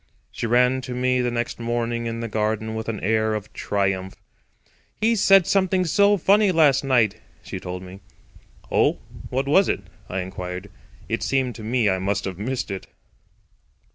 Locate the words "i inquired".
10.09-10.71